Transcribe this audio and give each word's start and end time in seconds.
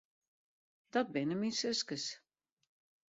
Dat 0.93 1.07
binne 1.13 1.35
myn 1.37 1.55
suskes. 1.59 2.05